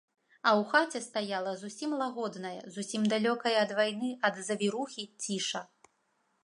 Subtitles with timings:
[0.35, 5.61] А ў хаце стаяла зусім лагодная, зусім далёкая ад вайны, ад завірухі ціша.